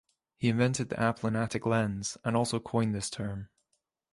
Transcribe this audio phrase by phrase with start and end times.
[0.39, 3.49] He invented the aplanatic lens and also coined this term.